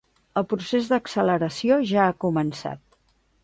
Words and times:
El 0.39 0.45
procés 0.53 0.89
d’acceleració 0.93 1.79
ja 1.93 2.09
ha 2.09 2.19
començat. 2.27 2.85